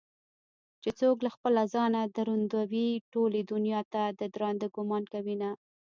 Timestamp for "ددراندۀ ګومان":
4.19-5.03